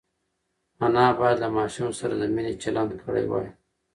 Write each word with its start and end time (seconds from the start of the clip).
انا 0.85 1.05
باید 1.19 1.37
له 1.43 1.49
ماشوم 1.57 1.89
سره 1.99 2.13
د 2.17 2.23
مینې 2.35 2.53
چلند 2.63 2.91
کړی 3.03 3.23
وای. 3.27 3.47